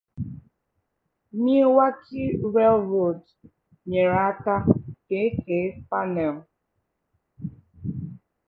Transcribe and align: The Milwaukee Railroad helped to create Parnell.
The 0.17 0.31
Milwaukee 1.31 2.39
Railroad 2.41 3.21
helped 3.85 4.43
to 4.65 4.85
create 5.07 5.87
Parnell. 5.91 6.47